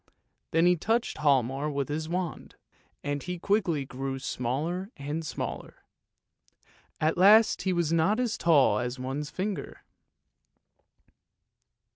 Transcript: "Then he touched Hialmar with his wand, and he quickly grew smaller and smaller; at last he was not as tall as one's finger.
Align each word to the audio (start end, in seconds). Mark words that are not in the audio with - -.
"Then 0.49 0.65
he 0.65 0.75
touched 0.75 1.19
Hialmar 1.19 1.71
with 1.71 1.87
his 1.87 2.09
wand, 2.09 2.55
and 3.03 3.21
he 3.21 3.37
quickly 3.37 3.85
grew 3.85 4.17
smaller 4.17 4.89
and 4.97 5.23
smaller; 5.23 5.83
at 6.99 7.19
last 7.19 7.61
he 7.61 7.71
was 7.71 7.93
not 7.93 8.19
as 8.19 8.35
tall 8.35 8.79
as 8.79 8.97
one's 8.97 9.29
finger. 9.29 9.83